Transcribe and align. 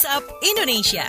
WhatsApp 0.00 0.32
Indonesia. 0.40 1.04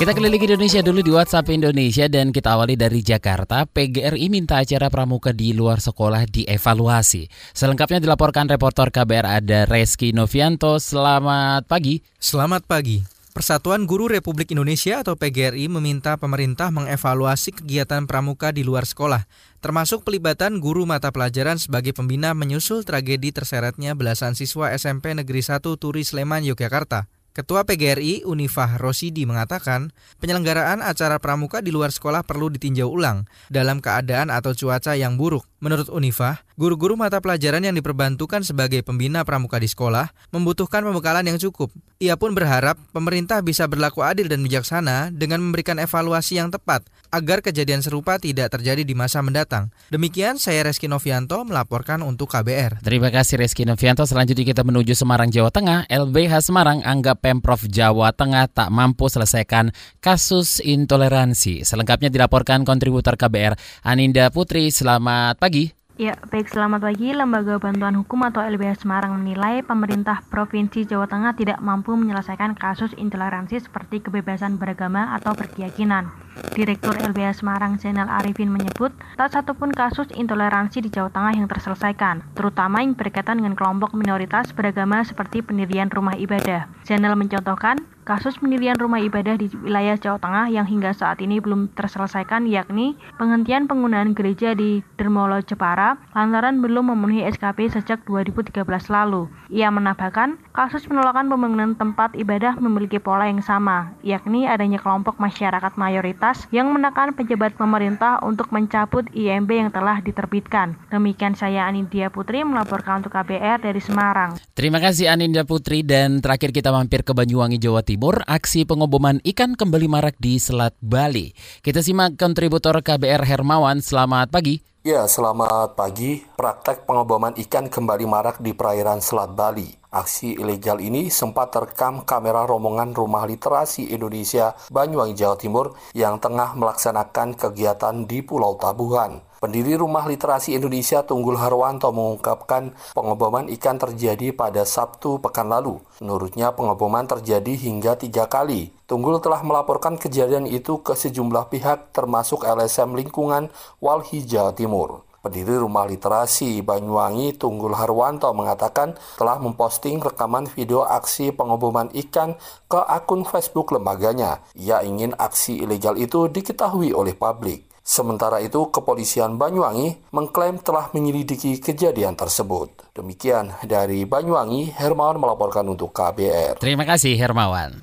Kita 0.00 0.16
keliling 0.16 0.40
Indonesia 0.48 0.80
dulu 0.80 1.04
di 1.04 1.12
WhatsApp 1.12 1.52
Indonesia 1.52 2.08
dan 2.08 2.32
kita 2.32 2.56
awali 2.56 2.72
dari 2.72 3.04
Jakarta. 3.04 3.68
PGRI 3.68 4.32
minta 4.32 4.64
acara 4.64 4.88
pramuka 4.88 5.36
di 5.36 5.52
luar 5.52 5.76
sekolah 5.76 6.24
dievaluasi. 6.24 7.28
Selengkapnya 7.52 8.00
dilaporkan 8.00 8.48
reporter 8.48 8.88
KBR 8.88 9.44
ada 9.44 9.68
Reski 9.68 10.16
Novianto. 10.16 10.80
Selamat 10.80 11.68
pagi. 11.68 12.00
Selamat 12.16 12.64
pagi. 12.64 13.19
Persatuan 13.30 13.86
Guru 13.86 14.10
Republik 14.10 14.50
Indonesia 14.50 15.06
atau 15.06 15.14
PGRI 15.14 15.70
meminta 15.70 16.18
pemerintah 16.18 16.74
mengevaluasi 16.74 17.62
kegiatan 17.62 18.10
pramuka 18.10 18.50
di 18.50 18.66
luar 18.66 18.82
sekolah, 18.82 19.30
termasuk 19.62 20.02
pelibatan 20.02 20.58
guru 20.58 20.82
mata 20.82 21.14
pelajaran 21.14 21.54
sebagai 21.54 21.94
pembina 21.94 22.34
menyusul 22.34 22.82
tragedi 22.82 23.30
terseretnya 23.30 23.94
belasan 23.94 24.34
siswa 24.34 24.74
SMP 24.74 25.14
Negeri 25.14 25.46
1 25.46 25.62
Turi 25.62 26.02
Sleman, 26.02 26.42
Yogyakarta. 26.42 27.19
Ketua 27.30 27.62
PGRI 27.62 28.26
Unifah 28.26 28.74
Rosidi 28.74 29.22
mengatakan, 29.22 29.94
penyelenggaraan 30.18 30.82
acara 30.82 31.22
pramuka 31.22 31.62
di 31.62 31.70
luar 31.70 31.94
sekolah 31.94 32.26
perlu 32.26 32.50
ditinjau 32.50 32.90
ulang 32.90 33.22
dalam 33.46 33.78
keadaan 33.78 34.34
atau 34.34 34.50
cuaca 34.50 34.98
yang 34.98 35.14
buruk. 35.14 35.46
Menurut 35.62 35.86
Unifah, 35.94 36.42
guru-guru 36.58 36.98
mata 36.98 37.22
pelajaran 37.22 37.62
yang 37.62 37.78
diperbantukan 37.78 38.42
sebagai 38.42 38.82
pembina 38.82 39.22
pramuka 39.22 39.62
di 39.62 39.70
sekolah 39.70 40.10
membutuhkan 40.34 40.82
pembekalan 40.82 41.30
yang 41.30 41.38
cukup. 41.38 41.70
Ia 42.02 42.18
pun 42.18 42.34
berharap 42.34 42.74
pemerintah 42.90 43.38
bisa 43.46 43.70
berlaku 43.70 44.02
adil 44.02 44.26
dan 44.26 44.42
bijaksana 44.42 45.14
dengan 45.14 45.38
memberikan 45.38 45.78
evaluasi 45.78 46.42
yang 46.42 46.50
tepat 46.50 46.82
agar 47.10 47.42
kejadian 47.42 47.82
serupa 47.82 48.16
tidak 48.16 48.54
terjadi 48.54 48.86
di 48.86 48.94
masa 48.94 49.20
mendatang. 49.20 49.74
Demikian 49.90 50.38
saya 50.38 50.64
Reski 50.64 50.86
Novianto 50.86 51.42
melaporkan 51.42 52.00
untuk 52.06 52.30
KBR. 52.30 52.80
Terima 52.80 53.10
kasih 53.10 53.42
Reski 53.42 53.66
Novianto. 53.66 54.06
Selanjutnya 54.06 54.46
kita 54.46 54.62
menuju 54.62 54.94
Semarang, 54.94 55.28
Jawa 55.28 55.50
Tengah. 55.50 55.90
LBH 55.90 56.46
Semarang 56.46 56.80
anggap 56.86 57.20
Pemprov 57.20 57.66
Jawa 57.66 58.14
Tengah 58.14 58.46
tak 58.48 58.70
mampu 58.70 59.10
selesaikan 59.10 59.74
kasus 59.98 60.62
intoleransi. 60.62 61.66
Selengkapnya 61.66 62.08
dilaporkan 62.08 62.62
kontributor 62.62 63.18
KBR 63.18 63.58
Aninda 63.84 64.30
Putri. 64.30 64.70
Selamat 64.70 65.36
pagi. 65.36 65.80
Ya, 66.00 66.16
baik 66.16 66.48
selamat 66.48 66.80
pagi. 66.80 67.12
Lembaga 67.12 67.60
Bantuan 67.60 67.92
Hukum 67.92 68.24
atau 68.24 68.40
LBH 68.40 68.88
Semarang 68.88 69.20
menilai 69.20 69.60
pemerintah 69.60 70.24
Provinsi 70.32 70.88
Jawa 70.88 71.04
Tengah 71.04 71.36
tidak 71.36 71.60
mampu 71.60 71.92
menyelesaikan 71.92 72.56
kasus 72.56 72.96
intoleransi 72.96 73.60
seperti 73.60 74.00
kebebasan 74.00 74.56
beragama 74.56 75.12
atau 75.12 75.36
berkeyakinan. 75.36 76.08
Direktur 76.54 76.94
LBH 76.94 77.42
Semarang 77.42 77.80
Zainal 77.80 78.06
Arifin 78.06 78.52
menyebut, 78.52 78.94
tak 79.18 79.34
satupun 79.34 79.74
kasus 79.74 80.06
intoleransi 80.14 80.84
di 80.84 80.90
Jawa 80.92 81.10
Tengah 81.10 81.34
yang 81.34 81.48
terselesaikan, 81.50 82.22
terutama 82.38 82.84
yang 82.84 82.94
berkaitan 82.94 83.42
dengan 83.42 83.58
kelompok 83.58 83.96
minoritas 83.96 84.54
beragama 84.54 85.02
seperti 85.02 85.42
pendirian 85.42 85.90
rumah 85.90 86.14
ibadah. 86.14 86.70
Zainal 86.86 87.16
mencontohkan, 87.16 87.80
kasus 88.06 88.36
pendirian 88.36 88.76
rumah 88.76 89.00
ibadah 89.00 89.38
di 89.40 89.50
wilayah 89.62 89.96
Jawa 89.96 90.18
Tengah 90.20 90.46
yang 90.50 90.66
hingga 90.66 90.90
saat 90.90 91.22
ini 91.22 91.38
belum 91.40 91.70
terselesaikan 91.78 92.46
yakni 92.50 92.98
penghentian 93.16 93.70
penggunaan 93.70 94.18
gereja 94.18 94.52
di 94.52 94.82
Dermolo 94.98 95.38
Jepara 95.40 95.96
lantaran 96.12 96.58
belum 96.60 96.90
memenuhi 96.92 97.24
SKP 97.30 97.70
sejak 97.70 98.02
2013 98.04 98.66
lalu. 98.90 99.30
Ia 99.50 99.70
menambahkan, 99.70 100.38
kasus 100.54 100.86
penolakan 100.86 101.30
pembangunan 101.30 101.74
tempat 101.78 102.14
ibadah 102.18 102.58
memiliki 102.58 102.98
pola 102.98 103.26
yang 103.30 103.42
sama, 103.42 103.94
yakni 104.02 104.44
adanya 104.44 104.82
kelompok 104.82 105.18
masyarakat 105.22 105.72
mayoritas 105.78 106.19
yang 106.52 106.68
menekan 106.70 107.16
pejabat 107.16 107.56
pemerintah 107.56 108.20
untuk 108.20 108.52
mencabut 108.52 109.08
IMB 109.16 109.48
yang 109.48 109.70
telah 109.72 110.04
diterbitkan. 110.04 110.76
Demikian 110.92 111.32
saya 111.32 111.64
Anindya 111.64 112.12
Putri 112.12 112.44
melaporkan 112.44 113.00
untuk 113.00 113.16
KBR 113.16 113.64
dari 113.64 113.80
Semarang. 113.80 114.36
Terima 114.52 114.76
kasih 114.78 115.08
Anindya 115.08 115.48
Putri 115.48 115.80
dan 115.80 116.20
terakhir 116.20 116.52
kita 116.52 116.68
mampir 116.68 117.00
ke 117.00 117.16
Banyuwangi, 117.16 117.56
Jawa 117.56 117.80
Timur. 117.80 118.20
Aksi 118.28 118.68
pengoboman 118.68 119.24
ikan 119.24 119.56
kembali 119.56 119.88
marak 119.88 120.20
di 120.20 120.36
Selat 120.36 120.76
Bali. 120.84 121.32
Kita 121.64 121.80
simak 121.80 122.20
kontributor 122.20 122.76
KBR 122.84 123.24
Hermawan. 123.24 123.80
Selamat 123.80 124.28
pagi. 124.28 124.60
Ya, 124.80 125.04
selamat 125.04 125.76
pagi. 125.76 126.24
Praktek 126.40 126.88
pengoboman 126.88 127.36
ikan 127.36 127.68
kembali 127.68 128.08
marak 128.08 128.40
di 128.40 128.56
perairan 128.56 129.04
Selat 129.04 129.36
Bali. 129.36 129.68
Aksi 129.92 130.40
ilegal 130.40 130.80
ini 130.80 131.12
sempat 131.12 131.52
terekam 131.52 132.00
kamera 132.08 132.48
rombongan 132.48 132.96
Rumah 132.96 133.28
Literasi 133.28 133.92
Indonesia 133.92 134.56
Banyuwangi, 134.72 135.12
Jawa 135.12 135.36
Timur 135.36 135.76
yang 135.92 136.16
tengah 136.16 136.56
melaksanakan 136.56 137.36
kegiatan 137.36 138.08
di 138.08 138.24
Pulau 138.24 138.56
Tabuhan. 138.56 139.20
Pendiri 139.40 139.72
Rumah 139.72 140.04
Literasi 140.04 140.52
Indonesia 140.52 141.00
Tunggul 141.00 141.40
Harwanto 141.40 141.88
mengungkapkan 141.96 142.76
pengoboman 142.92 143.48
ikan 143.56 143.80
terjadi 143.80 144.36
pada 144.36 144.68
Sabtu 144.68 145.16
pekan 145.16 145.48
lalu. 145.48 145.80
Menurutnya 146.04 146.52
pengoboman 146.52 147.08
terjadi 147.08 147.56
hingga 147.56 147.96
tiga 147.96 148.28
kali. 148.28 148.68
Tunggul 148.84 149.16
telah 149.24 149.40
melaporkan 149.40 149.96
kejadian 149.96 150.44
itu 150.44 150.84
ke 150.84 150.92
sejumlah 150.92 151.48
pihak 151.48 151.88
termasuk 151.96 152.44
LSM 152.44 152.92
Lingkungan 152.92 153.48
Walhi 153.80 154.28
Jawa 154.28 154.52
Timur. 154.52 155.08
Pendiri 155.24 155.56
Rumah 155.56 155.88
Literasi 155.88 156.60
Banyuwangi 156.60 157.32
Tunggul 157.40 157.72
Harwanto 157.72 158.28
mengatakan 158.36 158.92
telah 159.16 159.40
memposting 159.40 160.04
rekaman 160.04 160.52
video 160.52 160.84
aksi 160.84 161.32
pengoboman 161.32 161.88
ikan 161.96 162.36
ke 162.68 162.76
akun 162.76 163.24
Facebook 163.24 163.72
lembaganya. 163.72 164.44
Ia 164.52 164.84
ingin 164.84 165.16
aksi 165.16 165.64
ilegal 165.64 165.96
itu 165.96 166.28
diketahui 166.28 166.92
oleh 166.92 167.16
publik. 167.16 167.69
Sementara 167.90 168.38
itu, 168.38 168.70
kepolisian 168.70 169.34
Banyuwangi 169.34 170.14
mengklaim 170.14 170.62
telah 170.62 170.94
menyelidiki 170.94 171.58
kejadian 171.58 172.14
tersebut. 172.14 172.94
Demikian 172.94 173.50
dari 173.66 174.06
Banyuwangi, 174.06 174.70
Hermawan 174.78 175.18
melaporkan 175.18 175.66
untuk 175.66 175.90
KBR. 175.90 176.62
Terima 176.62 176.86
kasih 176.86 177.18
Hermawan. 177.18 177.82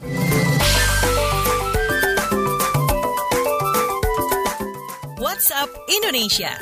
WhatsApp 5.19 5.75
Indonesia. 5.91 6.55